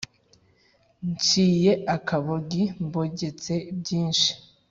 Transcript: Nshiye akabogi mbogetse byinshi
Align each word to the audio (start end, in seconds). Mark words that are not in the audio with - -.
Nshiye 1.11 1.71
akabogi 1.95 2.63
mbogetse 2.85 3.53
byinshi 3.79 4.31